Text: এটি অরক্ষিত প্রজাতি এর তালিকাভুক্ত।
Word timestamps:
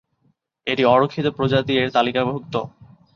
এটি 0.67 0.83
অরক্ষিত 0.85 1.25
প্রজাতি 1.27 1.73
এর 1.77 1.89
তালিকাভুক্ত। 1.91 2.53